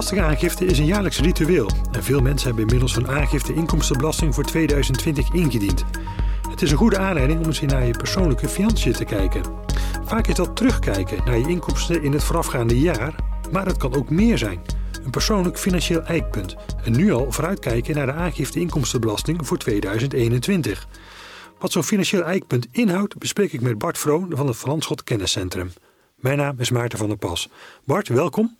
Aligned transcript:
De 0.00 0.06
belastingaangifte 0.06 0.64
is 0.64 0.78
een 0.78 0.84
jaarlijks 0.84 1.20
ritueel 1.20 1.70
en 1.92 2.04
veel 2.04 2.20
mensen 2.20 2.46
hebben 2.46 2.64
inmiddels 2.64 2.94
hun 2.94 3.08
aangifte 3.08 3.54
inkomstenbelasting 3.54 4.34
voor 4.34 4.44
2020 4.44 5.32
ingediend. 5.32 5.84
Het 6.50 6.62
is 6.62 6.70
een 6.70 6.76
goede 6.76 6.98
aanleiding 6.98 7.40
om 7.40 7.46
eens 7.46 7.60
naar 7.60 7.86
je 7.86 7.96
persoonlijke 7.96 8.48
financiën 8.48 8.92
te 8.92 9.04
kijken. 9.04 9.42
Vaak 10.04 10.26
is 10.26 10.34
dat 10.34 10.56
terugkijken 10.56 11.24
naar 11.24 11.38
je 11.38 11.48
inkomsten 11.48 12.02
in 12.02 12.12
het 12.12 12.24
voorafgaande 12.24 12.80
jaar, 12.80 13.14
maar 13.52 13.66
het 13.66 13.76
kan 13.76 13.94
ook 13.94 14.10
meer 14.10 14.38
zijn. 14.38 14.60
Een 15.04 15.10
persoonlijk 15.10 15.58
financieel 15.58 16.02
eikpunt. 16.02 16.56
En 16.84 16.92
nu 16.92 17.12
al 17.12 17.32
vooruitkijken 17.32 17.94
naar 17.94 18.06
de 18.06 18.12
aangifte 18.12 18.60
inkomstenbelasting 18.60 19.46
voor 19.46 19.58
2021. 19.58 20.86
Wat 21.58 21.72
zo'n 21.72 21.82
financieel 21.82 22.22
eikpunt 22.22 22.66
inhoudt, 22.70 23.18
bespreek 23.18 23.52
ik 23.52 23.60
met 23.60 23.78
Bart 23.78 23.98
Vroon 23.98 24.32
van 24.34 24.46
het 24.46 24.56
Van 24.56 24.70
Landschot 24.70 25.04
Kenniscentrum. 25.04 25.72
Mijn 26.16 26.38
naam 26.38 26.54
is 26.58 26.70
Maarten 26.70 26.98
van 26.98 27.08
der 27.08 27.16
Pas. 27.16 27.48
Bart, 27.84 28.08
welkom. 28.08 28.58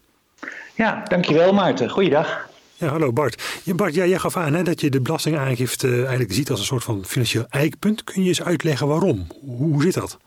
Ja, 0.74 1.02
dankjewel 1.08 1.52
Maarten. 1.52 1.90
Goeiedag. 1.90 2.48
Ja, 2.76 2.88
hallo 2.88 3.12
Bart. 3.12 3.60
Ja, 3.62 3.74
Bart, 3.74 3.94
ja, 3.94 4.06
jij 4.06 4.18
gaf 4.18 4.36
aan 4.36 4.54
hè, 4.54 4.62
dat 4.62 4.80
je 4.80 4.90
de 4.90 5.00
belastingaangifte 5.00 5.96
eigenlijk 5.96 6.32
ziet 6.32 6.50
als 6.50 6.58
een 6.60 6.66
soort 6.66 6.84
van 6.84 7.04
financieel 7.04 7.44
eikpunt. 7.48 8.04
Kun 8.04 8.22
je 8.22 8.28
eens 8.28 8.42
uitleggen 8.42 8.86
waarom? 8.86 9.26
Hoe 9.40 9.82
zit 9.82 9.94
dat? 9.94 10.18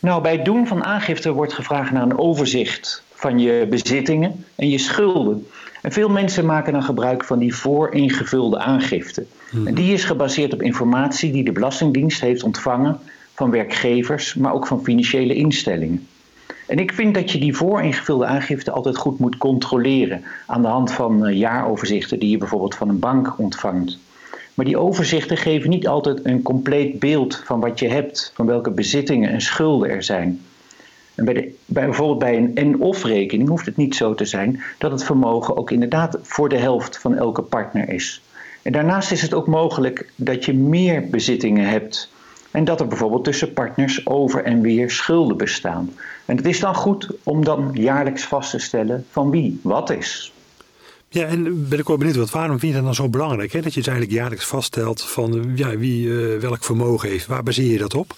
Nou, 0.00 0.22
bij 0.22 0.32
het 0.32 0.44
doen 0.44 0.66
van 0.66 0.84
aangifte 0.84 1.32
wordt 1.32 1.52
gevraagd 1.52 1.90
naar 1.90 2.02
een 2.02 2.18
overzicht 2.18 3.02
van 3.14 3.38
je 3.38 3.66
bezittingen 3.70 4.44
en 4.54 4.68
je 4.68 4.78
schulden. 4.78 5.46
En 5.82 5.92
veel 5.92 6.08
mensen 6.08 6.46
maken 6.46 6.72
dan 6.72 6.82
gebruik 6.82 7.24
van 7.24 7.38
die 7.38 7.54
vooringevulde 7.54 8.58
aangifte. 8.58 9.26
Mhm. 9.50 9.66
En 9.66 9.74
die 9.74 9.92
is 9.92 10.04
gebaseerd 10.04 10.52
op 10.52 10.62
informatie 10.62 11.32
die 11.32 11.44
de 11.44 11.52
Belastingdienst 11.52 12.20
heeft 12.20 12.42
ontvangen 12.42 12.98
van 13.34 13.50
werkgevers, 13.50 14.34
maar 14.34 14.52
ook 14.52 14.66
van 14.66 14.84
financiële 14.84 15.34
instellingen. 15.34 16.08
En 16.70 16.78
ik 16.78 16.92
vind 16.92 17.14
dat 17.14 17.30
je 17.30 17.38
die 17.38 17.56
vooringevulde 17.56 18.26
aangifte 18.26 18.70
altijd 18.70 18.96
goed 18.96 19.18
moet 19.18 19.36
controleren 19.36 20.22
aan 20.46 20.62
de 20.62 20.68
hand 20.68 20.92
van 20.92 21.26
eh, 21.26 21.38
jaaroverzichten 21.38 22.18
die 22.18 22.30
je 22.30 22.38
bijvoorbeeld 22.38 22.74
van 22.74 22.88
een 22.88 22.98
bank 22.98 23.38
ontvangt. 23.38 23.98
Maar 24.54 24.64
die 24.64 24.76
overzichten 24.76 25.36
geven 25.36 25.70
niet 25.70 25.86
altijd 25.88 26.20
een 26.22 26.42
compleet 26.42 26.98
beeld 26.98 27.42
van 27.44 27.60
wat 27.60 27.78
je 27.78 27.88
hebt, 27.88 28.32
van 28.34 28.46
welke 28.46 28.70
bezittingen 28.70 29.30
en 29.30 29.40
schulden 29.40 29.90
er 29.90 30.02
zijn. 30.02 30.40
En 31.14 31.24
bij, 31.24 31.34
de, 31.34 31.54
bij 31.66 31.84
bijvoorbeeld 31.84 32.18
bij 32.18 32.36
een 32.36 32.54
en-of 32.54 33.04
rekening 33.04 33.48
hoeft 33.48 33.66
het 33.66 33.76
niet 33.76 33.94
zo 33.94 34.14
te 34.14 34.24
zijn 34.24 34.62
dat 34.78 34.90
het 34.90 35.04
vermogen 35.04 35.56
ook 35.56 35.70
inderdaad 35.70 36.18
voor 36.22 36.48
de 36.48 36.58
helft 36.58 36.98
van 36.98 37.16
elke 37.16 37.42
partner 37.42 37.88
is. 37.88 38.22
En 38.62 38.72
daarnaast 38.72 39.12
is 39.12 39.22
het 39.22 39.34
ook 39.34 39.46
mogelijk 39.46 40.12
dat 40.16 40.44
je 40.44 40.54
meer 40.54 41.08
bezittingen 41.08 41.68
hebt 41.68 42.10
en 42.50 42.64
dat 42.64 42.80
er 42.80 42.86
bijvoorbeeld 42.86 43.24
tussen 43.24 43.52
partners 43.52 44.06
over 44.06 44.44
en 44.44 44.60
weer 44.60 44.90
schulden 44.90 45.36
bestaan. 45.36 45.90
En 46.24 46.36
het 46.36 46.46
is 46.46 46.60
dan 46.60 46.74
goed 46.74 47.08
om 47.22 47.44
dan 47.44 47.70
jaarlijks 47.72 48.24
vast 48.24 48.50
te 48.50 48.58
stellen 48.58 49.06
van 49.10 49.30
wie 49.30 49.60
wat 49.62 49.90
is. 49.90 50.32
Ja, 51.08 51.26
en 51.26 51.68
ben 51.68 51.78
ik 51.78 51.86
wel 51.86 51.96
benieuwd, 51.96 52.16
wat 52.16 52.30
waarom 52.30 52.58
vind 52.58 52.72
je 52.72 52.76
dat 52.76 52.86
dan 52.86 52.94
zo 52.94 53.08
belangrijk? 53.08 53.52
Hè? 53.52 53.60
Dat 53.60 53.74
je 53.74 53.80
het 53.80 53.88
eigenlijk 53.88 54.18
jaarlijks 54.18 54.46
vaststelt 54.46 55.02
van 55.02 55.52
ja, 55.54 55.76
wie 55.76 56.06
uh, 56.06 56.40
welk 56.40 56.64
vermogen 56.64 57.08
heeft. 57.08 57.26
Waar 57.26 57.42
baseer 57.42 57.72
je 57.72 57.78
dat 57.78 57.94
op? 57.94 58.14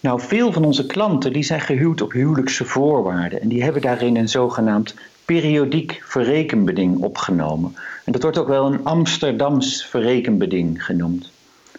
Nou, 0.00 0.20
veel 0.20 0.52
van 0.52 0.64
onze 0.64 0.86
klanten 0.86 1.32
die 1.32 1.42
zijn 1.42 1.60
gehuwd 1.60 2.00
op 2.00 2.12
huwelijkse 2.12 2.64
voorwaarden. 2.64 3.40
En 3.40 3.48
die 3.48 3.62
hebben 3.62 3.82
daarin 3.82 4.16
een 4.16 4.28
zogenaamd 4.28 4.94
periodiek 5.24 6.02
verrekenbeding 6.04 6.98
opgenomen. 6.98 7.76
En 8.04 8.12
dat 8.12 8.22
wordt 8.22 8.38
ook 8.38 8.48
wel 8.48 8.66
een 8.66 8.84
Amsterdams 8.84 9.86
verrekenbeding 9.86 10.84
genoemd. 10.84 11.30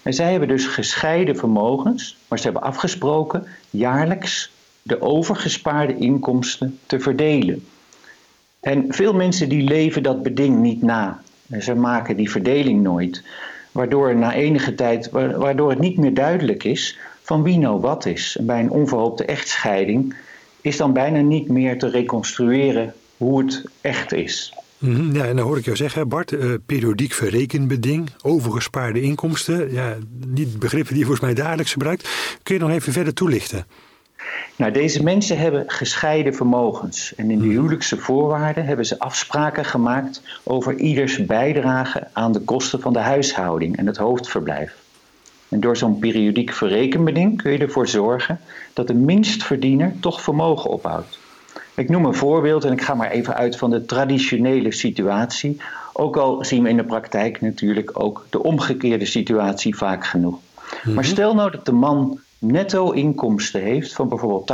En 0.03 0.13
zij 0.13 0.31
hebben 0.31 0.47
dus 0.47 0.65
gescheiden 0.65 1.37
vermogens, 1.37 2.17
maar 2.27 2.37
ze 2.37 2.43
hebben 2.43 2.61
afgesproken 2.61 3.47
jaarlijks 3.69 4.51
de 4.81 5.01
overgespaarde 5.01 5.97
inkomsten 5.97 6.79
te 6.85 6.99
verdelen. 6.99 7.65
En 8.59 8.85
veel 8.89 9.13
mensen 9.13 9.49
die 9.49 9.63
leven 9.63 10.03
dat 10.03 10.23
beding 10.23 10.59
niet 10.59 10.81
na. 10.81 11.21
Ze 11.59 11.75
maken 11.75 12.15
die 12.15 12.31
verdeling 12.31 12.81
nooit. 12.81 13.23
Waardoor 13.71 14.15
na 14.15 14.33
enige 14.33 14.75
tijd, 14.75 15.09
waardoor 15.11 15.69
het 15.69 15.79
niet 15.79 15.97
meer 15.97 16.13
duidelijk 16.13 16.63
is 16.63 16.97
van 17.21 17.43
wie 17.43 17.57
nou 17.57 17.79
wat 17.79 18.05
is. 18.05 18.37
Bij 18.41 18.59
een 18.59 18.69
onverhoopte 18.69 19.25
echtscheiding 19.25 20.15
is 20.61 20.77
dan 20.77 20.93
bijna 20.93 21.19
niet 21.19 21.47
meer 21.47 21.79
te 21.79 21.89
reconstrueren 21.89 22.93
hoe 23.17 23.43
het 23.43 23.63
echt 23.81 24.13
is. 24.13 24.53
Mhm, 24.77 25.15
ja, 25.15 25.25
en 25.25 25.35
dan 25.35 25.45
hoor 25.45 25.57
ik 25.57 25.65
jou 25.65 25.77
zeggen, 25.77 26.07
Bart, 26.07 26.31
uh, 26.31 26.53
periodiek 26.65 27.13
verrekenbeding, 27.13 28.09
overgespaarde 28.21 29.01
inkomsten. 29.01 29.71
Ja, 29.71 29.95
niet 30.27 30.59
begrippen 30.59 30.93
die 30.93 30.99
je 30.99 31.05
volgens 31.05 31.25
mij 31.25 31.43
dagelijks 31.43 31.71
gebruikt. 31.71 32.09
Kun 32.43 32.55
je 32.55 32.61
nog 32.61 32.71
even 32.71 32.93
verder 32.93 33.13
toelichten? 33.13 33.65
Nou, 34.55 34.71
deze 34.71 35.03
mensen 35.03 35.37
hebben 35.37 35.63
gescheiden 35.67 36.33
vermogens. 36.35 37.15
En 37.15 37.31
in 37.31 37.39
de 37.39 37.45
mhm. 37.45 37.53
huwelijkse 37.53 37.97
voorwaarden 37.97 38.65
hebben 38.65 38.85
ze 38.85 38.99
afspraken 38.99 39.65
gemaakt 39.65 40.21
over 40.43 40.75
ieders 40.75 41.25
bijdrage 41.25 42.07
aan 42.13 42.31
de 42.31 42.39
kosten 42.39 42.79
van 42.79 42.93
de 42.93 42.99
huishouding 42.99 43.77
en 43.77 43.87
het 43.87 43.97
hoofdverblijf. 43.97 44.75
En 45.49 45.59
door 45.59 45.77
zo'n 45.77 45.99
periodiek 45.99 46.53
verrekenbeding 46.53 47.41
kun 47.41 47.51
je 47.51 47.57
ervoor 47.57 47.87
zorgen 47.87 48.39
dat 48.73 48.87
de 48.87 48.93
minstverdiener 48.93 49.93
toch 49.99 50.21
vermogen 50.21 50.69
ophoudt. 50.69 51.19
Ik 51.77 51.89
noem 51.89 52.05
een 52.05 52.15
voorbeeld 52.15 52.63
en 52.63 52.71
ik 52.71 52.81
ga 52.81 52.93
maar 52.93 53.11
even 53.11 53.35
uit 53.35 53.57
van 53.57 53.69
de 53.69 53.85
traditionele 53.85 54.71
situatie. 54.71 55.61
Ook 55.93 56.17
al 56.17 56.45
zien 56.45 56.63
we 56.63 56.69
in 56.69 56.77
de 56.77 56.83
praktijk 56.83 57.41
natuurlijk 57.41 57.99
ook 57.99 58.27
de 58.29 58.43
omgekeerde 58.43 59.05
situatie 59.05 59.75
vaak 59.75 60.05
genoeg. 60.05 60.39
Maar 60.83 60.93
mhm. 60.93 61.03
stel 61.03 61.35
nou 61.35 61.51
dat 61.51 61.65
de 61.65 61.71
man 61.71 62.19
netto 62.39 62.91
inkomsten 62.91 63.61
heeft 63.61 63.93
van 63.93 64.09
bijvoorbeeld 64.09 64.51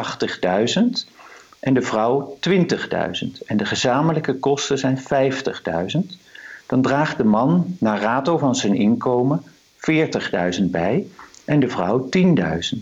80.000 1.05 1.11
en 1.59 1.73
de 1.73 1.81
vrouw 1.81 2.37
20.000 2.49 2.57
en 3.45 3.57
de 3.57 3.65
gezamenlijke 3.65 4.39
kosten 4.39 4.77
zijn 4.77 4.99
50.000, 4.99 5.99
dan 6.67 6.81
draagt 6.81 7.17
de 7.17 7.23
man 7.23 7.75
naar 7.79 8.01
rato 8.01 8.37
van 8.37 8.55
zijn 8.55 8.75
inkomen 8.75 9.43
40.000 10.59 10.63
bij 10.63 11.07
en 11.45 11.59
de 11.59 11.69
vrouw 11.69 12.09
10.000. 12.17 12.81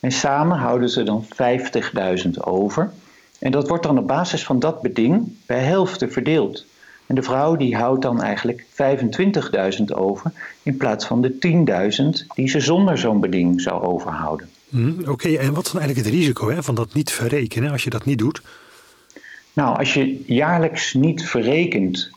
En 0.00 0.12
samen 0.12 0.58
houden 0.58 0.90
ze 0.90 1.02
dan 1.02 1.24
50.000 2.24 2.30
over. 2.40 2.92
En 3.38 3.50
dat 3.50 3.68
wordt 3.68 3.82
dan 3.82 3.98
op 3.98 4.06
basis 4.06 4.44
van 4.44 4.58
dat 4.58 4.82
beding 4.82 5.32
bij 5.46 5.60
helften 5.60 6.12
verdeeld. 6.12 6.64
En 7.06 7.14
de 7.14 7.22
vrouw 7.22 7.56
die 7.56 7.76
houdt 7.76 8.02
dan 8.02 8.22
eigenlijk 8.22 8.64
25.000 9.78 9.84
over 9.94 10.32
in 10.62 10.76
plaats 10.76 11.06
van 11.06 11.22
de 11.22 11.32
10.000 12.22 12.34
die 12.34 12.48
ze 12.48 12.60
zonder 12.60 12.98
zo'n 12.98 13.20
beding 13.20 13.60
zou 13.60 13.82
overhouden. 13.82 14.48
Mm, 14.68 14.96
Oké, 15.06 15.28
en 15.28 15.54
wat 15.54 15.66
is 15.66 15.72
dan 15.72 15.80
eigenlijk 15.80 16.10
het 16.10 16.16
risico 16.18 16.50
hè, 16.50 16.62
van 16.62 16.74
dat 16.74 16.94
niet 16.94 17.12
verrekenen 17.12 17.70
als 17.70 17.84
je 17.84 17.90
dat 17.90 18.04
niet 18.04 18.18
doet? 18.18 18.42
Nou, 19.52 19.78
als 19.78 19.94
je 19.94 20.22
jaarlijks 20.26 20.94
niet 20.94 21.24
verrekent 21.28 22.10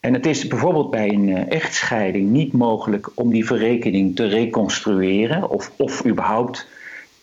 en 0.00 0.14
het 0.14 0.26
is 0.26 0.46
bijvoorbeeld 0.46 0.90
bij 0.90 1.08
een 1.08 1.28
eh, 1.28 1.56
echtscheiding 1.56 2.30
niet 2.30 2.52
mogelijk 2.52 3.10
om 3.14 3.32
die 3.32 3.46
verrekening 3.46 4.16
te 4.16 4.26
reconstrueren 4.26 5.50
of, 5.50 5.72
of 5.76 6.06
überhaupt 6.06 6.66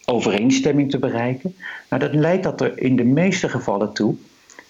overeenstemming 0.06 0.92
te 0.92 1.00
bereiken. 1.00 1.56
Nou, 1.90 2.02
dat 2.02 2.14
leidt 2.14 2.44
dat 2.44 2.62
er 2.62 2.80
in 2.80 2.96
de 2.96 3.04
meeste 3.04 3.50
gevallen 3.50 3.94
toe 3.94 4.16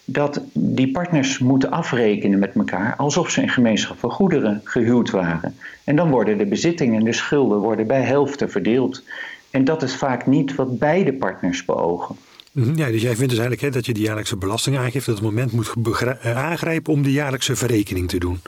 dat 0.06 0.42
die 0.54 0.92
partners 0.92 1.40
moeten 1.40 1.72
afrekenen 1.72 2.40
met 2.40 2.56
elkaar 2.56 2.96
alsof 2.96 3.30
ze 3.30 3.42
in 3.42 3.50
gemeenschap 3.50 4.00
van 4.00 4.12
goederen 4.12 4.62
gehuwd 4.64 5.10
waren. 5.10 5.56
En 5.84 5.96
dan 5.96 6.10
worden 6.10 6.38
de 6.38 6.46
bezittingen 6.46 7.00
en 7.00 7.06
de 7.06 7.14
schulden 7.14 7.60
worden 7.60 7.88
bij 7.88 8.02
helften 8.02 8.52
verdeeld. 8.52 9.04
En 9.50 9.64
dat 9.64 9.84
is 9.84 9.96
vaak 9.96 10.26
niet 10.26 10.56
wat 10.56 10.80
beide 10.80 11.14
partners 11.14 11.66
beogen. 11.66 12.16
Mhm, 12.52 12.78
ja, 12.78 12.88
dus 12.88 13.02
jij 13.02 13.16
vindt 13.16 13.30
dus 13.30 13.40
eigenlijk 13.40 13.62
hè, 13.62 13.70
dat 13.70 13.86
je 13.86 13.94
de 13.94 14.02
jaarlijkse 14.02 14.38
belastingaangifte 14.38 15.10
op 15.12 15.16
het 15.16 15.26
moment 15.26 15.52
moet 15.52 15.74
eh, 16.02 16.38
aangrijpen 16.38 16.94
om 16.94 17.04
de 17.04 17.12
jaarlijkse 17.12 17.56
verrekening 17.56 18.10
te 18.10 18.18
doen? 18.18 18.40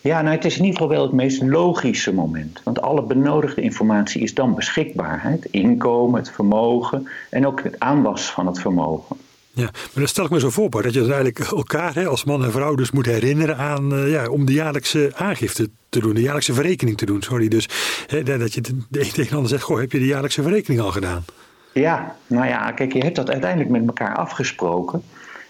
Ja, 0.00 0.22
nou 0.22 0.34
het 0.34 0.44
is 0.44 0.56
in 0.58 0.64
ieder 0.64 0.80
geval 0.80 0.96
wel 0.96 1.02
het 1.02 1.12
meest 1.12 1.42
logische 1.42 2.14
moment. 2.14 2.60
Want 2.64 2.80
alle 2.80 3.02
benodigde 3.02 3.60
informatie 3.60 4.22
is 4.22 4.34
dan 4.34 4.54
beschikbaar. 4.54 5.22
Hè? 5.22 5.30
Het 5.30 5.44
inkomen, 5.50 6.20
het 6.20 6.30
vermogen 6.30 7.08
en 7.30 7.46
ook 7.46 7.62
het 7.62 7.80
aanwas 7.80 8.30
van 8.30 8.46
het 8.46 8.60
vermogen. 8.60 9.16
Ja, 9.58 9.64
maar 9.64 9.90
dan 9.94 10.08
stel 10.08 10.24
ik 10.24 10.30
me 10.30 10.40
zo 10.40 10.50
voor, 10.50 10.82
dat 10.82 10.94
je 10.94 11.00
eigenlijk 11.00 11.38
elkaar 11.38 11.94
hè, 11.94 12.06
als 12.06 12.24
man 12.24 12.44
en 12.44 12.52
vrouw 12.52 12.74
dus 12.74 12.90
moet 12.90 13.06
herinneren 13.06 13.56
aan 13.56 13.92
uh, 13.92 14.10
ja, 14.10 14.28
om 14.28 14.46
de 14.46 14.52
jaarlijkse 14.52 15.10
aangifte 15.14 15.68
te 15.88 16.00
doen, 16.00 16.14
de 16.14 16.20
jaarlijkse 16.20 16.54
verrekening 16.54 16.96
te 16.96 17.06
doen. 17.06 17.22
Sorry, 17.22 17.48
dus 17.48 17.68
hè, 18.06 18.38
dat 18.38 18.54
je 18.54 18.60
de 18.60 18.70
een 18.90 19.10
tegen 19.10 19.28
de 19.28 19.34
ander 19.34 19.48
zegt, 19.48 19.62
goh, 19.62 19.78
heb 19.78 19.92
je 19.92 19.98
de 19.98 20.06
jaarlijkse 20.06 20.42
verrekening 20.42 20.80
al 20.80 20.90
gedaan? 20.90 21.24
Ja, 21.72 22.16
nou 22.26 22.46
ja, 22.46 22.72
kijk, 22.72 22.92
je 22.92 23.02
hebt 23.02 23.16
dat 23.16 23.30
uiteindelijk 23.30 23.70
met 23.70 23.86
elkaar 23.86 24.16
afgesproken. 24.16 25.02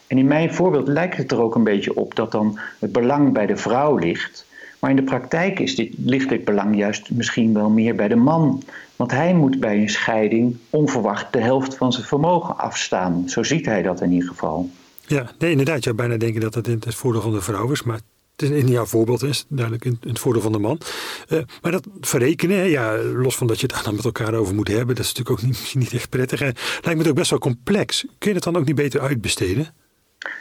En 0.09 0.19
in 0.19 0.27
mijn 0.27 0.55
voorbeeld 0.55 0.89
lijkt 0.89 1.17
het 1.17 1.33
er 1.33 1.41
ook 1.41 1.55
een 1.55 1.65
beetje 1.65 1.95
op 1.95 2.15
dat 2.15 2.33
dan 2.33 2.59
het 2.79 2.93
belang 2.93 3.33
bij 3.33 3.47
de 3.47 3.57
vrouw 3.57 3.97
ligt. 3.97 4.47
Maar 4.79 4.91
in 4.91 4.97
de 4.97 5.03
praktijk 5.03 5.59
is 5.59 5.75
dit, 5.75 5.95
ligt 6.05 6.29
dit 6.29 6.45
belang 6.45 6.77
juist 6.77 7.11
misschien 7.11 7.55
wel 7.55 7.71
meer 7.71 7.95
bij 7.95 8.09
de 8.09 8.17
man. 8.17 8.63
Want 8.97 9.11
hij 9.11 9.35
moet 9.35 9.61
bij 9.61 9.79
een 9.79 9.89
scheiding 9.89 10.57
onverwacht 10.71 11.33
de 11.33 11.41
helft 11.41 11.75
van 11.75 11.93
zijn 11.93 12.07
vermogen 12.07 12.59
afstaan. 12.59 13.29
Zo 13.29 13.43
ziet 13.43 13.67
hij 13.67 13.83
dat 13.83 14.01
in 14.01 14.13
ieder 14.13 14.29
geval. 14.29 14.71
Ja, 15.07 15.31
nee, 15.39 15.51
inderdaad. 15.51 15.77
Je 15.77 15.83
zou 15.83 15.95
bijna 15.95 16.17
denken 16.17 16.41
dat 16.41 16.55
het 16.55 16.67
in 16.67 16.81
het 16.85 16.95
voordeel 16.95 17.21
van 17.23 17.33
de 17.33 17.41
vrouw 17.41 17.71
is. 17.71 17.83
Maar 17.83 18.01
in 18.37 18.69
jouw 18.69 18.85
voorbeeld 18.85 19.23
is 19.23 19.45
duidelijk 19.49 19.85
in 19.85 19.99
het 20.01 20.19
voordeel 20.19 20.43
van 20.43 20.53
de 20.53 20.59
man. 20.59 20.81
Uh, 21.29 21.39
maar 21.63 21.73
dat 21.73 21.87
verrekenen, 22.01 22.69
ja, 22.71 22.97
los 22.97 23.37
van 23.37 23.47
dat 23.47 23.61
je 23.61 23.67
het 23.67 23.85
dan 23.85 23.95
met 23.95 24.05
elkaar 24.05 24.35
over 24.35 24.55
moet 24.55 24.69
hebben, 24.69 24.97
dat 24.97 25.05
is 25.05 25.13
natuurlijk 25.13 25.41
ook 25.41 25.47
niet, 25.47 25.75
niet 25.85 25.93
echt 25.93 26.09
prettig. 26.09 26.41
En 26.41 26.55
lijkt 26.73 26.85
me 26.85 26.99
het 26.99 27.09
ook 27.09 27.15
best 27.15 27.31
wel 27.31 27.39
complex. 27.39 28.01
Kun 28.19 28.29
je 28.29 28.35
het 28.35 28.45
dan 28.45 28.57
ook 28.57 28.65
niet 28.65 28.75
beter 28.75 29.01
uitbesteden? 29.01 29.75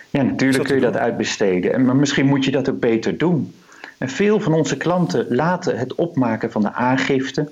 Ja, 0.10 0.22
natuurlijk 0.22 0.64
kun 0.64 0.76
je 0.76 0.82
dat 0.82 0.98
uitbesteden. 0.98 1.86
Maar 1.86 1.96
misschien 1.96 2.26
moet 2.26 2.46
je 2.46 2.52
dat 2.52 2.70
ook 2.70 2.80
beter 2.80 3.18
doen. 3.18 3.54
En 3.98 4.10
veel 4.10 4.40
van 4.40 4.54
onze 4.54 4.78
klanten 4.78 5.26
laten 5.30 5.78
het 5.78 5.96
opmaken 5.96 6.52
van 6.52 6.62
de 6.62 6.74
aangifte 6.74 7.50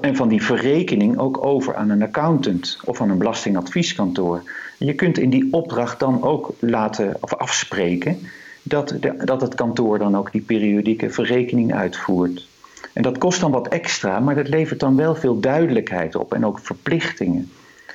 en 0.00 0.16
van 0.16 0.28
die 0.28 0.42
verrekening 0.42 1.18
ook 1.18 1.44
over 1.44 1.74
aan 1.74 1.90
een 1.90 2.02
accountant 2.02 2.78
of 2.84 3.00
aan 3.00 3.10
een 3.10 3.18
belastingadvieskantoor. 3.18 4.42
je 4.78 4.94
kunt 4.94 5.18
in 5.18 5.30
die 5.30 5.48
opdracht 5.50 6.00
dan 6.00 6.22
ook 6.22 6.54
laten 6.58 7.16
of 7.20 7.34
afspreken 7.34 8.18
dat, 8.62 8.96
de, 9.00 9.16
dat 9.24 9.40
het 9.40 9.54
kantoor 9.54 9.98
dan 9.98 10.16
ook 10.16 10.32
die 10.32 10.40
periodieke 10.40 11.10
verrekening 11.10 11.74
uitvoert. 11.74 12.46
En 12.92 13.02
dat 13.02 13.18
kost 13.18 13.40
dan 13.40 13.50
wat 13.50 13.68
extra, 13.68 14.20
maar 14.20 14.34
dat 14.34 14.48
levert 14.48 14.80
dan 14.80 14.96
wel 14.96 15.14
veel 15.14 15.40
duidelijkheid 15.40 16.14
op 16.14 16.34
en 16.34 16.46
ook 16.46 16.58
verplichtingen. 16.58 17.50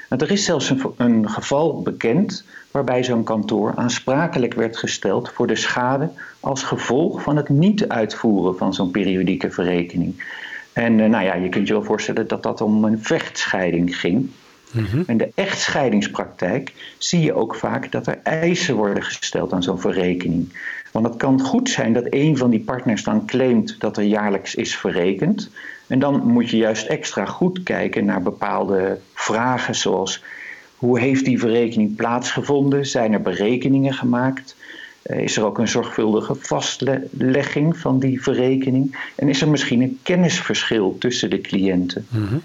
Er 0.09 0.31
is 0.31 0.45
zelfs 0.45 0.69
een, 0.69 0.81
een 0.97 1.29
geval 1.29 1.81
bekend 1.81 2.43
waarbij 2.71 3.03
zo'n 3.03 3.23
kantoor 3.23 3.73
aansprakelijk 3.75 4.53
werd 4.53 4.77
gesteld 4.77 5.29
voor 5.29 5.47
de 5.47 5.55
schade 5.55 6.09
als 6.39 6.63
gevolg 6.63 7.21
van 7.21 7.35
het 7.35 7.49
niet 7.49 7.87
uitvoeren 7.89 8.57
van 8.57 8.73
zo'n 8.73 8.91
periodieke 8.91 9.51
verrekening. 9.51 10.23
En 10.73 10.99
uh, 10.99 11.09
nou 11.09 11.23
ja, 11.23 11.35
je 11.35 11.49
kunt 11.49 11.67
je 11.67 11.73
wel 11.73 11.83
voorstellen 11.83 12.27
dat 12.27 12.43
dat 12.43 12.61
om 12.61 12.83
een 12.83 13.03
vechtscheiding 13.03 13.97
ging. 13.97 14.29
Mm 14.71 15.03
In 15.07 15.17
de 15.17 15.31
echtscheidingspraktijk 15.35 16.93
zie 16.97 17.21
je 17.21 17.33
ook 17.33 17.55
vaak 17.55 17.91
dat 17.91 18.07
er 18.07 18.19
eisen 18.23 18.75
worden 18.75 19.03
gesteld 19.03 19.53
aan 19.53 19.63
zo'n 19.63 19.79
verrekening. 19.79 20.53
Want 20.91 21.05
het 21.05 21.17
kan 21.17 21.41
goed 21.41 21.69
zijn 21.69 21.93
dat 21.93 22.07
een 22.09 22.37
van 22.37 22.49
die 22.49 22.59
partners 22.59 23.03
dan 23.03 23.25
claimt 23.25 23.75
dat 23.79 23.97
er 23.97 24.03
jaarlijks 24.03 24.55
is 24.55 24.75
verrekend. 24.75 25.49
En 25.87 25.99
dan 25.99 26.27
moet 26.27 26.49
je 26.49 26.57
juist 26.57 26.87
extra 26.87 27.25
goed 27.25 27.63
kijken 27.63 28.05
naar 28.05 28.21
bepaalde 28.21 28.99
vragen 29.13 29.75
zoals 29.75 30.23
hoe 30.75 30.99
heeft 30.99 31.25
die 31.25 31.39
verrekening 31.39 31.95
plaatsgevonden? 31.95 32.85
Zijn 32.85 33.13
er 33.13 33.21
berekeningen 33.21 33.93
gemaakt? 33.93 34.55
Eh, 35.01 35.19
is 35.19 35.37
er 35.37 35.45
ook 35.45 35.57
een 35.57 35.67
zorgvuldige 35.67 36.35
vastlegging 36.35 37.77
van 37.77 37.99
die 37.99 38.21
verrekening? 38.21 39.11
En 39.15 39.29
is 39.29 39.41
er 39.41 39.49
misschien 39.49 39.81
een 39.81 39.99
kennisverschil 40.03 40.97
tussen 40.99 41.29
de 41.29 41.41
cliënten? 41.41 42.05
Mm 42.09 42.41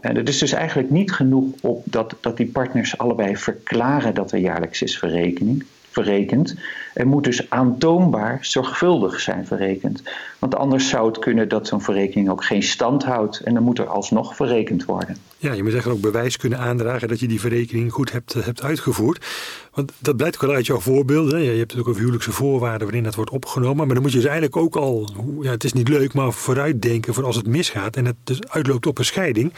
En 0.00 0.16
het 0.16 0.28
is 0.28 0.38
dus 0.38 0.52
eigenlijk 0.52 0.90
niet 0.90 1.12
genoeg 1.12 1.44
op 1.60 1.82
dat, 1.84 2.16
dat 2.20 2.36
die 2.36 2.46
partners 2.46 2.98
allebei 2.98 3.36
verklaren 3.36 4.14
dat 4.14 4.32
er 4.32 4.38
jaarlijks 4.38 4.82
is 4.82 4.98
verrekening 4.98 5.64
verrekend. 5.96 6.54
Er 6.94 7.06
moet 7.06 7.24
dus 7.24 7.50
aantoonbaar 7.50 8.38
zorgvuldig 8.40 9.20
zijn 9.20 9.46
verrekend. 9.46 10.02
Want 10.38 10.54
anders 10.54 10.88
zou 10.88 11.06
het 11.06 11.18
kunnen 11.18 11.48
dat 11.48 11.66
zo'n 11.66 11.82
verrekening 11.82 12.30
ook 12.30 12.44
geen 12.44 12.62
stand 12.62 13.04
houdt 13.04 13.40
en 13.40 13.54
dan 13.54 13.62
moet 13.62 13.78
er 13.78 13.86
alsnog 13.86 14.36
verrekend 14.36 14.84
worden. 14.84 15.16
Ja, 15.38 15.52
je 15.52 15.62
moet 15.62 15.72
eigenlijk 15.72 16.04
ook 16.04 16.12
bewijs 16.12 16.36
kunnen 16.36 16.58
aandragen 16.58 17.08
dat 17.08 17.20
je 17.20 17.28
die 17.28 17.40
verrekening 17.40 17.92
goed 17.92 18.12
hebt, 18.12 18.34
eh, 18.34 18.44
hebt 18.44 18.62
uitgevoerd. 18.62 19.26
Want 19.72 19.92
dat 19.98 20.16
blijkt 20.16 20.34
ook 20.36 20.42
wel 20.42 20.54
uit 20.54 20.66
jouw 20.66 20.80
voorbeelden. 20.80 21.40
je 21.40 21.58
hebt 21.58 21.78
ook 21.78 21.88
over 21.88 22.00
huwelijkse 22.00 22.32
voorwaarden 22.32 22.86
waarin 22.86 23.04
dat 23.04 23.14
wordt 23.14 23.30
opgenomen. 23.30 23.86
Maar 23.86 23.94
dan 23.94 24.02
moet 24.02 24.12
je 24.12 24.18
dus 24.18 24.26
eigenlijk 24.26 24.56
ook 24.56 24.76
al, 24.76 25.08
ja, 25.40 25.50
het 25.50 25.64
is 25.64 25.72
niet 25.72 25.88
leuk, 25.88 26.14
maar 26.14 26.32
vooruitdenken 26.32 27.14
voor 27.14 27.24
als 27.24 27.36
het 27.36 27.46
misgaat 27.46 27.96
en 27.96 28.04
het 28.04 28.16
dus 28.24 28.48
uitloopt 28.48 28.86
op 28.86 28.98
een 28.98 29.04
scheiding, 29.04 29.52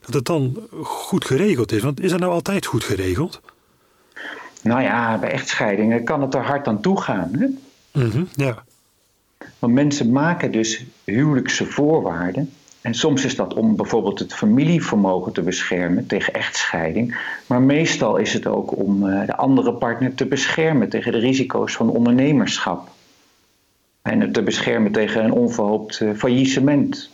dat 0.00 0.14
het 0.14 0.24
dan 0.24 0.56
goed 0.82 1.24
geregeld 1.24 1.72
is. 1.72 1.82
Want 1.82 2.00
is 2.00 2.10
dat 2.10 2.20
nou 2.20 2.32
altijd 2.32 2.66
goed 2.66 2.84
geregeld? 2.84 3.40
Nou 4.62 4.82
ja, 4.82 5.18
bij 5.18 5.30
echtscheidingen 5.30 6.04
kan 6.04 6.22
het 6.22 6.34
er 6.34 6.44
hard 6.44 6.68
aan 6.68 6.80
toe 6.80 7.00
gaan. 7.00 7.30
Hè? 7.38 7.46
Mhm, 8.02 8.24
ja. 8.34 8.64
Want 9.58 9.72
mensen 9.72 10.12
maken 10.12 10.52
dus 10.52 10.84
huwelijkse 11.04 11.66
voorwaarden. 11.66 12.50
En 12.80 12.94
soms 12.94 13.24
is 13.24 13.36
dat 13.36 13.54
om 13.54 13.76
bijvoorbeeld 13.76 14.18
het 14.18 14.34
familievermogen 14.34 15.32
te 15.32 15.42
beschermen 15.42 16.06
tegen 16.06 16.34
echtscheiding. 16.34 17.18
Maar 17.46 17.62
meestal 17.62 18.16
is 18.16 18.32
het 18.32 18.46
ook 18.46 18.76
om 18.76 19.08
eh, 19.08 19.26
de 19.26 19.36
andere 19.36 19.72
partner 19.72 20.14
te 20.14 20.26
beschermen 20.26 20.88
tegen 20.88 21.12
de 21.12 21.18
risico's 21.18 21.72
van 21.72 21.90
ondernemerschap. 21.90 22.88
En 24.02 24.20
het 24.20 24.34
te 24.34 24.42
beschermen 24.42 24.92
tegen 24.92 25.24
een 25.24 25.32
onverhoopt 25.32 26.00
uh, 26.00 26.10
faillissement. 26.16 27.10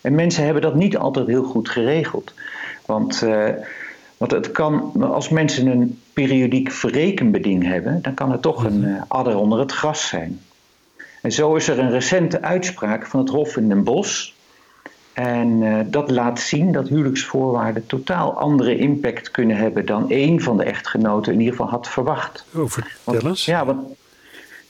En 0.00 0.14
mensen 0.14 0.44
hebben 0.44 0.62
dat 0.62 0.74
niet 0.74 0.96
altijd 0.96 1.26
heel 1.26 1.44
goed 1.44 1.68
geregeld. 1.68 2.32
Want 2.86 3.22
uh, 3.22 3.48
want 4.16 4.30
het 4.30 4.50
kan, 4.50 5.02
als 5.02 5.28
mensen 5.28 5.66
een 5.66 6.00
periodiek 6.22 6.70
verrekenbeding 6.70 7.64
hebben, 7.64 8.02
dan 8.02 8.14
kan 8.14 8.30
het 8.30 8.42
toch 8.42 8.64
een 8.64 8.82
uh, 8.82 9.02
adder 9.08 9.36
onder 9.36 9.58
het 9.58 9.72
gras 9.72 10.08
zijn. 10.08 10.40
En 11.22 11.32
zo 11.32 11.54
is 11.54 11.68
er 11.68 11.78
een 11.78 11.90
recente 11.90 12.42
uitspraak 12.42 13.06
van 13.06 13.20
het 13.20 13.28
Hof 13.28 13.56
in 13.56 13.68
Den 13.68 13.84
Bosch. 13.84 14.30
En 15.12 15.62
uh, 15.62 15.80
dat 15.86 16.10
laat 16.10 16.40
zien 16.40 16.72
dat 16.72 16.88
huwelijksvoorwaarden 16.88 17.86
totaal 17.86 18.38
andere 18.38 18.78
impact 18.78 19.30
kunnen 19.30 19.56
hebben 19.56 19.86
dan 19.86 20.10
één 20.10 20.40
van 20.40 20.56
de 20.56 20.64
echtgenoten 20.64 21.32
in 21.32 21.38
ieder 21.38 21.54
geval 21.54 21.70
had 21.70 21.88
verwacht. 21.88 22.44
Oh, 22.54 22.68
vertel 22.68 23.28
eens. 23.28 23.44
Ja, 23.44 23.64
want 23.64 23.86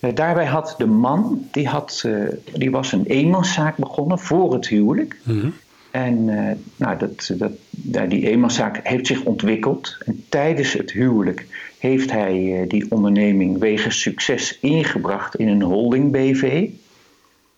uh, 0.01 0.15
daarbij 0.15 0.47
had 0.47 0.75
de 0.79 0.87
man, 0.87 1.49
die, 1.51 1.69
had, 1.69 2.09
die 2.55 2.71
was 2.71 2.93
een 2.93 3.05
eenmanszaak 3.05 3.77
begonnen 3.77 4.19
voor 4.19 4.53
het 4.53 4.69
huwelijk. 4.69 5.17
Mm 5.23 5.41
-hmm. 5.41 5.55
En 5.97 6.29
uh, 6.29 6.51
nou, 6.77 6.99
dat, 6.99 7.31
dat, 7.71 8.11
die 8.11 8.29
eenmanszaak 8.29 8.81
heeft 8.83 9.07
zich 9.07 9.25
ontwikkeld. 9.25 9.99
En 10.05 10.25
tijdens 10.29 10.73
het 10.73 10.91
huwelijk 10.91 11.47
heeft 11.79 12.11
hij 12.11 12.43
uh, 12.43 12.69
die 12.69 12.91
onderneming 12.91 13.59
wegens 13.59 14.01
succes 14.01 14.59
ingebracht 14.61 15.37
in 15.37 15.49
een 15.49 15.63
holding 15.63 16.13
BV. 16.13 16.69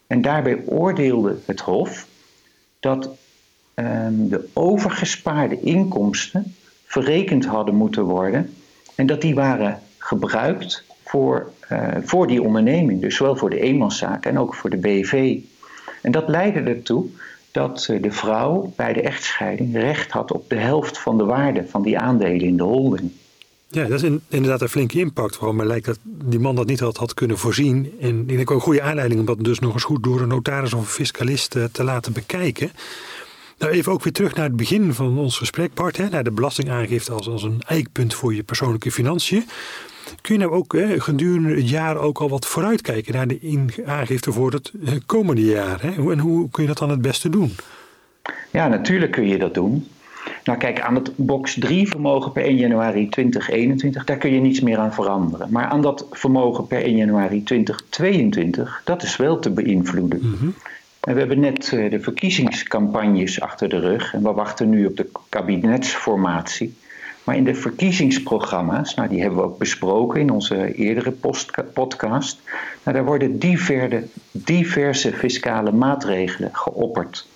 En 0.06 0.22
daarbij 0.22 0.62
oordeelde 0.66 1.36
het 1.44 1.60
Hof 1.60 2.06
dat 2.80 3.10
um, 3.74 4.28
de 4.28 4.48
overgespaarde 4.52 5.60
inkomsten 5.60 6.54
verrekend 6.84 7.44
hadden 7.44 7.74
moeten 7.74 8.02
worden. 8.02 8.54
En 8.94 9.06
dat 9.06 9.20
die 9.20 9.34
waren 9.34 9.80
gebruikt 9.98 10.84
voor, 11.04 11.52
uh, 11.72 11.88
voor 12.02 12.26
die 12.26 12.42
onderneming. 12.42 13.00
Dus 13.00 13.16
zowel 13.16 13.36
voor 13.36 13.50
de 13.50 13.60
eenmanszaak 13.60 14.26
en 14.26 14.38
ook 14.38 14.54
voor 14.54 14.70
de 14.70 14.76
BV. 14.76 15.38
En 16.02 16.12
dat 16.12 16.28
leidde 16.28 16.60
ertoe 16.60 17.06
dat 17.58 17.88
de 18.00 18.12
vrouw 18.12 18.72
bij 18.76 18.92
de 18.92 19.02
echtscheiding 19.02 19.74
recht 19.74 20.10
had 20.10 20.32
op 20.32 20.48
de 20.48 20.56
helft 20.56 20.98
van 20.98 21.18
de 21.18 21.24
waarde 21.24 21.66
van 21.68 21.82
die 21.82 21.98
aandelen 21.98 22.40
in 22.40 22.56
de 22.56 22.62
holding. 22.62 23.10
Ja, 23.70 23.84
dat 23.84 24.02
is 24.02 24.10
inderdaad 24.28 24.60
een 24.60 24.68
flinke 24.68 24.98
impact. 24.98 25.38
Waarom 25.38 25.56
mij 25.56 25.66
lijkt 25.66 25.86
dat 25.86 25.98
die 26.02 26.38
man 26.38 26.54
dat 26.54 26.66
niet 26.66 26.80
had, 26.80 26.96
had 26.96 27.14
kunnen 27.14 27.38
voorzien. 27.38 27.92
En 28.00 28.20
ik 28.20 28.36
denk 28.36 28.50
ook 28.50 28.56
een 28.56 28.62
goede 28.62 28.82
aanleiding 28.82 29.20
om 29.20 29.26
dat 29.26 29.44
dus 29.44 29.58
nog 29.58 29.72
eens 29.72 29.84
goed 29.84 30.02
door 30.02 30.20
een 30.20 30.28
notaris 30.28 30.74
of 30.74 30.80
een 30.80 30.86
fiscalist 30.86 31.54
eh, 31.56 31.64
te 31.64 31.84
laten 31.84 32.12
bekijken. 32.12 32.70
Nou, 33.58 33.72
even 33.72 33.92
ook 33.92 34.02
weer 34.02 34.12
terug 34.12 34.34
naar 34.34 34.44
het 34.44 34.56
begin 34.56 34.94
van 34.94 35.18
ons 35.18 35.38
gesprek, 35.38 35.74
Bart. 35.74 35.96
Hè, 35.96 36.08
naar 36.08 36.24
de 36.24 36.30
belastingaangifte 36.30 37.12
als, 37.12 37.28
als 37.28 37.42
een 37.42 37.62
eikpunt 37.66 38.14
voor 38.14 38.34
je 38.34 38.42
persoonlijke 38.42 38.90
financiën. 38.90 39.44
Kun 40.20 40.34
je 40.34 40.40
nou 40.40 40.52
ook 40.52 40.72
hè, 40.72 41.00
gedurende 41.00 41.54
het 41.54 41.68
jaar 41.68 41.96
ook 41.96 42.18
al 42.18 42.28
wat 42.28 42.46
vooruitkijken 42.46 43.14
naar 43.14 43.26
de 43.26 43.66
aangifte 43.86 44.32
voor 44.32 44.52
het 44.52 44.72
eh, 44.84 44.92
komende 45.06 45.44
jaar? 45.44 45.82
Hè? 45.82 46.10
En 46.12 46.18
hoe 46.18 46.50
kun 46.50 46.62
je 46.62 46.68
dat 46.68 46.78
dan 46.78 46.90
het 46.90 47.02
beste 47.02 47.28
doen? 47.28 47.56
Ja, 48.50 48.68
natuurlijk 48.68 49.12
kun 49.12 49.28
je 49.28 49.38
dat 49.38 49.54
doen. 49.54 49.86
Nou 50.44 50.58
kijk, 50.58 50.80
aan 50.80 50.94
het 50.94 51.10
box 51.16 51.56
3 51.58 51.88
vermogen 51.88 52.32
per 52.32 52.44
1 52.44 52.56
januari 52.56 53.08
2021, 53.08 54.04
daar 54.04 54.16
kun 54.16 54.32
je 54.32 54.40
niets 54.40 54.60
meer 54.60 54.78
aan 54.78 54.92
veranderen. 54.92 55.48
Maar 55.50 55.64
aan 55.64 55.82
dat 55.82 56.06
vermogen 56.10 56.66
per 56.66 56.82
1 56.82 56.96
januari 56.96 57.42
2022, 57.42 58.80
dat 58.84 59.02
is 59.02 59.16
wel 59.16 59.38
te 59.38 59.50
beïnvloeden. 59.50 60.20
Mm 60.22 60.54
En 61.00 61.14
we 61.14 61.18
hebben 61.18 61.40
net 61.40 61.72
eh, 61.72 61.90
de 61.90 62.00
verkiezingscampagnes 62.00 63.40
achter 63.40 63.68
de 63.68 63.78
rug 63.78 64.14
en 64.14 64.22
we 64.22 64.32
wachten 64.32 64.68
nu 64.68 64.86
op 64.86 64.96
de 64.96 65.10
kabinetsformatie. 65.28 66.76
Maar 67.24 67.36
in 67.36 67.44
de 67.44 67.54
verkiezingsprogramma's, 67.54 68.94
nou, 68.94 69.08
die 69.08 69.20
hebben 69.20 69.38
we 69.38 69.44
ook 69.44 69.58
besproken 69.58 70.20
in 70.20 70.30
onze 70.30 70.74
eerdere 70.74 71.10
podcast, 71.72 72.40
nou, 72.82 72.96
daar 72.96 73.04
worden 73.04 73.38
diverse, 73.38 74.04
diverse 74.30 75.12
fiscale 75.12 75.72
maatregelen 75.72 76.50
geopperd. 76.52 77.26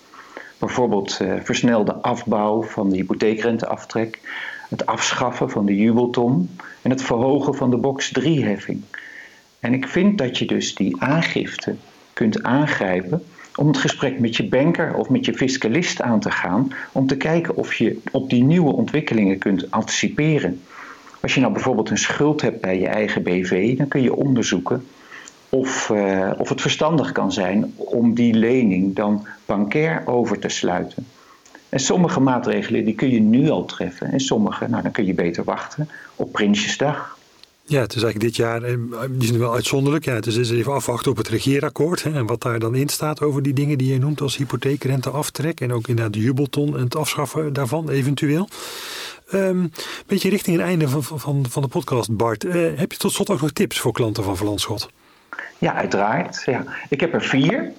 Bijvoorbeeld 0.57 1.19
uh, 1.21 1.33
versnelde 1.43 1.93
afbouw 1.93 2.63
van 2.63 2.89
de 2.89 2.95
hypotheekrenteaftrek, 2.95 4.19
het 4.69 4.85
afschaffen 4.85 5.49
van 5.49 5.65
de 5.65 5.75
jubelton 5.75 6.49
en 6.81 6.89
het 6.89 7.01
verhogen 7.01 7.55
van 7.55 7.69
de 7.69 7.77
box 7.77 8.11
3-heffing. 8.19 8.81
En 9.59 9.73
ik 9.73 9.87
vind 9.87 10.17
dat 10.17 10.37
je 10.37 10.45
dus 10.45 10.75
die 10.75 11.01
aangifte 11.01 11.75
kunt 12.13 12.43
aangrijpen 12.43 13.23
om 13.55 13.67
het 13.67 13.77
gesprek 13.77 14.19
met 14.19 14.35
je 14.35 14.47
banker 14.47 14.93
of 14.93 15.09
met 15.09 15.25
je 15.25 15.33
fiscalist 15.33 16.01
aan 16.01 16.19
te 16.19 16.31
gaan, 16.31 16.73
om 16.91 17.07
te 17.07 17.17
kijken 17.17 17.55
of 17.55 17.73
je 17.73 18.01
op 18.11 18.29
die 18.29 18.43
nieuwe 18.43 18.73
ontwikkelingen 18.73 19.37
kunt 19.37 19.71
anticiperen. 19.71 20.61
Als 21.21 21.33
je 21.33 21.39
nou 21.39 21.53
bijvoorbeeld 21.53 21.89
een 21.89 21.97
schuld 21.97 22.41
hebt 22.41 22.61
bij 22.61 22.79
je 22.79 22.87
eigen 22.87 23.23
BV, 23.23 23.77
dan 23.77 23.87
kun 23.87 24.01
je 24.01 24.15
onderzoeken 24.15 24.85
of, 25.49 25.89
uh, 25.89 26.31
of 26.37 26.49
het 26.49 26.61
verstandig 26.61 27.11
kan 27.11 27.31
zijn 27.31 27.73
om 27.75 28.13
die 28.13 28.33
lening 28.33 28.95
dan 28.95 29.27
bankair 29.45 30.01
over 30.05 30.39
te 30.39 30.49
sluiten. 30.49 31.07
En 31.69 31.79
sommige 31.79 32.19
maatregelen 32.19 32.85
die 32.85 32.95
kun 32.95 33.09
je 33.09 33.19
nu 33.19 33.49
al 33.49 33.65
treffen 33.65 34.11
en 34.11 34.19
sommige, 34.19 34.67
nou 34.67 34.83
dan 34.83 34.91
kun 34.91 35.05
je 35.05 35.13
beter 35.13 35.43
wachten 35.43 35.89
op 36.15 36.31
Prinsjesdag 36.31 37.12
ja, 37.65 37.81
het 37.81 37.95
is 37.95 38.03
eigenlijk 38.03 38.19
dit 38.19 38.35
jaar, 38.35 38.63
eh, 38.63 38.77
die 39.09 39.31
is 39.31 39.37
wel 39.37 39.53
uitzonderlijk. 39.53 40.05
Ja, 40.05 40.13
het 40.13 40.25
is 40.25 40.51
even 40.51 40.73
afwachten 40.73 41.11
op 41.11 41.17
het 41.17 41.27
regeerakkoord. 41.27 42.03
Hè, 42.03 42.13
en 42.13 42.25
wat 42.25 42.41
daar 42.41 42.59
dan 42.59 42.75
in 42.75 42.89
staat 42.89 43.21
over 43.21 43.43
die 43.43 43.53
dingen 43.53 43.77
die 43.77 43.93
je 43.93 43.99
noemt 43.99 44.21
als 44.21 44.37
hypotheekrenteaftrek. 44.37 45.61
En 45.61 45.73
ook 45.73 45.87
inderdaad 45.87 46.13
de 46.13 46.19
jubelton 46.19 46.77
en 46.77 46.83
het 46.83 46.95
afschaffen 46.95 47.53
daarvan 47.53 47.89
eventueel. 47.89 48.49
Um, 49.33 49.71
beetje 50.05 50.29
richting 50.29 50.57
het 50.57 50.65
einde 50.65 50.89
van, 50.89 51.03
van, 51.19 51.45
van 51.49 51.61
de 51.61 51.67
podcast, 51.67 52.15
Bart. 52.15 52.43
Uh, 52.43 52.53
heb 52.75 52.91
je 52.91 52.97
tot 52.97 53.11
slot 53.11 53.29
ook 53.29 53.41
nog 53.41 53.51
tips 53.51 53.79
voor 53.79 53.91
klanten 53.91 54.23
van 54.23 54.37
Verlandschot? 54.37 54.89
Ja, 55.57 55.73
uiteraard. 55.73 56.43
Ja. 56.45 56.63
Ik 56.89 56.99
heb 56.99 57.13
er 57.13 57.21
vier. 57.21 57.71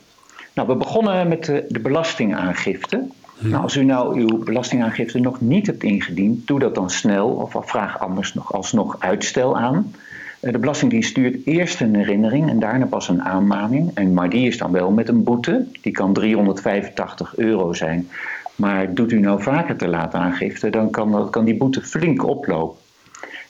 Nou, 0.55 0.69
we 0.69 0.75
begonnen 0.75 1.29
met 1.29 1.45
de, 1.45 1.65
de 1.69 1.81
belastingaangifte. 1.81 3.07
Hm. 3.45 3.51
Nou, 3.51 3.63
als 3.63 3.77
u 3.77 3.85
nou 3.85 4.21
uw 4.21 4.39
belastingaangifte 4.45 5.19
nog 5.19 5.41
niet 5.41 5.67
hebt 5.67 5.83
ingediend, 5.83 6.47
doe 6.47 6.59
dat 6.59 6.75
dan 6.75 6.91
snel 6.91 7.29
of 7.29 7.57
vraag 7.61 7.99
anders 7.99 8.35
nog 8.35 8.53
alsnog 8.53 8.97
uitstel 8.99 9.59
aan. 9.59 9.93
Eh, 10.41 10.53
de 10.53 10.59
Belastingdienst 10.59 11.11
stuurt 11.11 11.47
eerst 11.47 11.81
een 11.81 11.95
herinnering 11.95 12.49
en 12.49 12.59
daarna 12.59 12.87
pas 12.87 13.09
een 13.09 13.23
aanmaning. 13.23 13.91
En, 13.95 14.15
maar 14.15 14.31
die 14.31 14.47
is 14.47 14.59
dan 14.59 14.73
wel 14.73 14.91
met 14.91 15.09
een 15.09 15.23
boete. 15.23 15.67
Die 15.81 15.93
kan 15.93 16.13
385 16.13 17.37
euro 17.37 17.73
zijn. 17.73 18.09
Maar 18.57 18.95
doet 18.95 19.13
u 19.13 19.19
nou 19.21 19.43
vaker 19.43 19.77
te 19.77 19.89
laat 19.89 20.15
aangifte, 20.15 20.71
dan 20.71 20.91
kan, 20.91 21.31
kan 21.31 21.45
die 21.45 21.57
boete 21.57 21.83
flink 21.83 22.27
oplopen. 22.27 22.79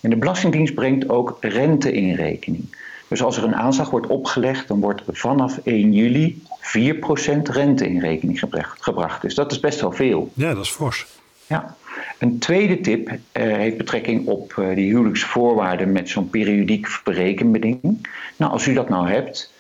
En 0.00 0.10
de 0.10 0.16
Belastingdienst 0.16 0.74
brengt 0.74 1.08
ook 1.08 1.36
rente 1.40 1.92
in 1.92 2.14
rekening. 2.14 2.64
Dus 3.14 3.22
als 3.22 3.36
er 3.36 3.44
een 3.44 3.56
aanslag 3.56 3.90
wordt 3.90 4.06
opgelegd, 4.06 4.68
dan 4.68 4.80
wordt 4.80 5.02
vanaf 5.06 5.60
1 5.64 5.92
juli 5.92 6.42
4% 6.60 7.42
rente 7.42 7.88
in 7.88 8.00
rekening 8.00 8.42
gebracht. 8.78 9.22
Dus 9.22 9.34
dat 9.34 9.52
is 9.52 9.60
best 9.60 9.80
wel 9.80 9.92
veel. 9.92 10.30
Ja, 10.32 10.54
dat 10.54 10.64
is 10.64 10.70
fors. 10.70 11.06
Ja. 11.46 11.76
Een 12.18 12.38
tweede 12.38 12.80
tip 12.80 13.08
uh, 13.08 13.16
heeft 13.32 13.76
betrekking 13.76 14.26
op 14.26 14.56
uh, 14.58 14.74
die 14.74 14.84
huwelijksvoorwaarden 14.90 15.92
met 15.92 16.08
zo'n 16.08 16.30
periodiek 16.30 17.00
berekenbeding. 17.04 18.08
Nou, 18.36 18.52
als 18.52 18.66
u 18.66 18.72
dat 18.72 18.88
nou 18.88 19.08
hebt, 19.08 19.52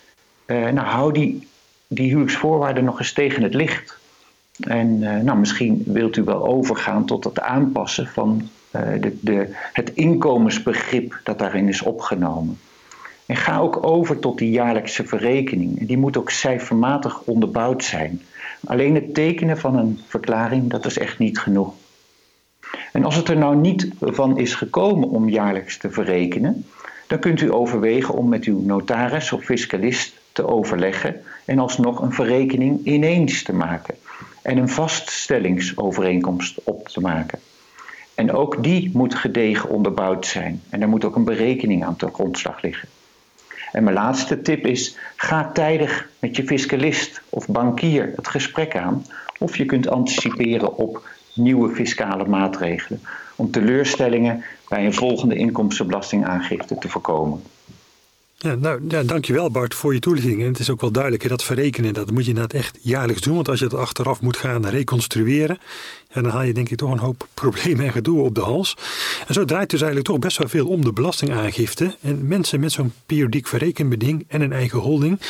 uh, 0.46 0.68
nou, 0.68 0.86
hou 0.86 1.12
die, 1.12 1.48
die 1.86 2.06
huwelijksvoorwaarden 2.06 2.84
nog 2.84 2.98
eens 2.98 3.12
tegen 3.12 3.42
het 3.42 3.54
licht. 3.54 3.98
En 4.60 4.98
nou, 4.98 5.38
misschien 5.38 5.82
wilt 5.86 6.16
u 6.16 6.22
wel 6.22 6.46
overgaan 6.46 7.06
tot 7.06 7.24
het 7.24 7.40
aanpassen 7.40 8.06
van 8.06 8.48
de, 8.70 9.18
de, 9.20 9.48
het 9.72 9.94
inkomensbegrip 9.94 11.20
dat 11.22 11.38
daarin 11.38 11.68
is 11.68 11.82
opgenomen. 11.82 12.58
En 13.26 13.36
ga 13.36 13.58
ook 13.58 13.86
over 13.86 14.18
tot 14.18 14.38
die 14.38 14.50
jaarlijkse 14.50 15.06
verrekening. 15.06 15.86
Die 15.86 15.98
moet 15.98 16.16
ook 16.16 16.30
cijfermatig 16.30 17.22
onderbouwd 17.22 17.84
zijn. 17.84 18.22
Alleen 18.64 18.94
het 18.94 19.14
tekenen 19.14 19.58
van 19.58 19.78
een 19.78 20.00
verklaring, 20.06 20.70
dat 20.70 20.84
is 20.84 20.98
echt 20.98 21.18
niet 21.18 21.38
genoeg. 21.38 21.74
En 22.92 23.04
als 23.04 23.16
het 23.16 23.28
er 23.28 23.36
nou 23.36 23.56
niet 23.56 23.88
van 24.00 24.38
is 24.38 24.54
gekomen 24.54 25.08
om 25.08 25.28
jaarlijks 25.28 25.76
te 25.76 25.90
verrekenen, 25.90 26.66
dan 27.06 27.18
kunt 27.18 27.40
u 27.40 27.52
overwegen 27.52 28.14
om 28.14 28.28
met 28.28 28.44
uw 28.44 28.60
notaris 28.60 29.32
of 29.32 29.44
fiscalist 29.44 30.20
te 30.32 30.46
overleggen 30.46 31.22
en 31.44 31.58
alsnog 31.58 32.00
een 32.00 32.12
verrekening 32.12 32.84
ineens 32.84 33.42
te 33.42 33.52
maken 33.52 33.94
en 34.42 34.56
een 34.56 34.68
vaststellingsovereenkomst 34.68 36.60
op 36.64 36.88
te 36.88 37.00
maken. 37.00 37.38
En 38.14 38.32
ook 38.32 38.62
die 38.62 38.90
moet 38.92 39.14
gedegen 39.14 39.70
onderbouwd 39.70 40.26
zijn 40.26 40.62
en 40.70 40.82
er 40.82 40.88
moet 40.88 41.04
ook 41.04 41.16
een 41.16 41.24
berekening 41.24 41.84
aan 41.84 41.94
de 41.98 42.10
grondslag 42.12 42.62
liggen. 42.62 42.88
En 43.74 43.84
mijn 43.84 43.96
laatste 43.96 44.42
tip 44.42 44.66
is: 44.66 44.96
ga 45.16 45.50
tijdig 45.52 46.08
met 46.18 46.36
je 46.36 46.44
fiscalist 46.44 47.20
of 47.28 47.46
bankier 47.48 48.12
het 48.16 48.28
gesprek 48.28 48.76
aan. 48.76 49.06
Of 49.38 49.56
je 49.56 49.64
kunt 49.64 49.88
anticiperen 49.88 50.76
op 50.76 51.08
nieuwe 51.34 51.74
fiscale 51.74 52.24
maatregelen 52.24 53.00
om 53.36 53.50
teleurstellingen 53.50 54.44
bij 54.68 54.84
een 54.84 54.94
volgende 54.94 55.34
inkomstenbelastingaangifte 55.34 56.78
te 56.78 56.88
voorkomen. 56.88 57.42
Ja, 58.36 58.54
nou, 58.54 58.80
ja, 58.88 59.02
dankjewel 59.02 59.50
Bart 59.50 59.74
voor 59.74 59.94
je 59.94 60.00
toelichting. 60.00 60.40
En 60.40 60.46
het 60.48 60.58
is 60.58 60.70
ook 60.70 60.80
wel 60.80 60.90
duidelijk, 60.90 61.28
dat 61.28 61.44
verrekenen, 61.44 61.94
dat 61.94 62.10
moet 62.10 62.22
je 62.22 62.28
inderdaad 62.28 62.60
echt 62.60 62.78
jaarlijks 62.82 63.20
doen. 63.20 63.34
Want 63.34 63.48
als 63.48 63.58
je 63.58 63.64
het 63.64 63.74
achteraf 63.74 64.20
moet 64.20 64.36
gaan 64.36 64.66
reconstrueren, 64.66 65.58
ja, 66.14 66.22
dan 66.22 66.30
haal 66.30 66.42
je 66.42 66.52
denk 66.52 66.68
ik 66.68 66.76
toch 66.76 66.90
een 66.90 66.98
hoop 66.98 67.28
problemen 67.34 67.84
en 67.84 67.92
gedoe 67.92 68.20
op 68.20 68.34
de 68.34 68.40
hals. 68.40 68.76
En 69.26 69.34
zo 69.34 69.44
draait 69.44 69.70
dus 69.70 69.80
eigenlijk 69.80 70.10
toch 70.10 70.18
best 70.18 70.38
wel 70.38 70.48
veel 70.48 70.68
om 70.68 70.84
de 70.84 70.92
belastingaangifte. 70.92 71.96
En 72.00 72.26
mensen 72.26 72.60
met 72.60 72.72
zo'n 72.72 72.92
periodiek 73.06 73.46
verrekenbeding 73.46 74.24
en 74.28 74.40
een 74.40 74.52
eigen 74.52 74.78
holding, 74.78 75.20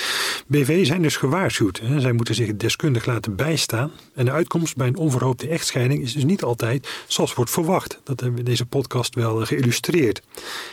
BV, 0.46 0.86
zijn 0.86 1.02
dus 1.02 1.16
gewaarschuwd. 1.16 1.82
Zij 1.98 2.12
moeten 2.12 2.34
zich 2.34 2.56
deskundig 2.56 3.06
laten 3.06 3.36
bijstaan. 3.36 3.90
En 4.14 4.24
de 4.24 4.30
uitkomst 4.30 4.76
bij 4.76 4.86
een 4.86 4.96
onverhoopte 4.96 5.48
echtscheiding 5.48 6.02
is 6.02 6.12
dus 6.12 6.24
niet 6.24 6.42
altijd 6.42 6.88
zoals 7.06 7.34
wordt 7.34 7.50
verwacht. 7.50 8.00
Dat 8.04 8.20
hebben 8.20 8.38
we 8.38 8.44
deze 8.44 8.66
podcast 8.66 9.14
wel 9.14 9.46
geïllustreerd. 9.46 10.22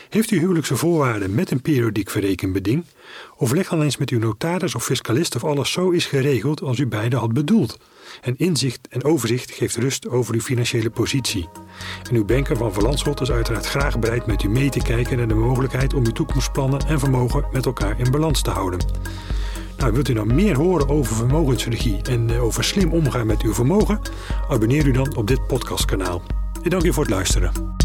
Heeft 0.09 0.31
u 0.31 0.39
huwelijkse 0.39 0.75
voorwaarden 0.75 1.35
met 1.35 1.51
een 1.51 1.61
periodiek 1.61 2.09
verrekenbeding? 2.09 2.83
Overleg 3.37 3.69
dan 3.69 3.81
eens 3.81 3.97
met 3.97 4.09
uw 4.09 4.19
notaris 4.19 4.75
of 4.75 4.83
fiscalist 4.83 5.35
of 5.35 5.43
alles 5.43 5.71
zo 5.71 5.89
is 5.89 6.05
geregeld 6.05 6.61
als 6.61 6.79
u 6.79 6.87
beide 6.87 7.15
had 7.15 7.33
bedoeld. 7.33 7.77
En 8.21 8.37
inzicht 8.37 8.87
en 8.89 9.03
overzicht 9.03 9.51
geeft 9.51 9.75
rust 9.75 10.09
over 10.09 10.33
uw 10.33 10.41
financiële 10.41 10.89
positie. 10.89 11.49
En 12.09 12.15
uw 12.15 12.25
banker 12.25 12.57
van 12.57 12.73
Verlandschot 12.73 13.21
is 13.21 13.31
uiteraard 13.31 13.65
graag 13.65 13.99
bereid 13.99 14.25
met 14.25 14.43
u 14.43 14.49
mee 14.49 14.69
te 14.69 14.81
kijken 14.81 15.17
naar 15.17 15.27
de 15.27 15.33
mogelijkheid 15.33 15.93
om 15.93 16.05
uw 16.05 16.11
toekomstplannen 16.11 16.87
en 16.87 16.99
vermogen 16.99 17.45
met 17.51 17.65
elkaar 17.65 17.99
in 17.99 18.11
balans 18.11 18.41
te 18.41 18.49
houden. 18.49 18.79
Nou, 19.77 19.93
wilt 19.93 20.09
u 20.09 20.13
nou 20.13 20.33
meer 20.33 20.55
horen 20.55 20.89
over 20.89 21.15
vermogensregie 21.15 22.01
en 22.01 22.29
eh, 22.29 22.43
over 22.43 22.63
slim 22.63 22.93
omgaan 22.93 23.27
met 23.27 23.41
uw 23.41 23.53
vermogen? 23.53 24.01
Abonneer 24.49 24.87
u 24.87 24.91
dan 24.91 25.15
op 25.15 25.27
dit 25.27 25.47
podcastkanaal. 25.47 26.21
Ik 26.61 26.71
dank 26.71 26.83
u 26.83 26.93
voor 26.93 27.03
het 27.03 27.13
luisteren. 27.13 27.80